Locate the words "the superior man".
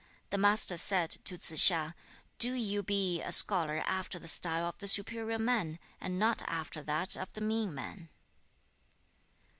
4.79-5.77